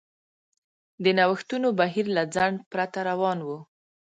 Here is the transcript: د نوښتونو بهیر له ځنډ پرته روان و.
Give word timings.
د 1.03 1.05
نوښتونو 1.17 1.67
بهیر 1.79 2.05
له 2.15 2.23
ځنډ 2.35 2.57
پرته 2.71 2.99
روان 3.09 3.39
و. 3.43 3.49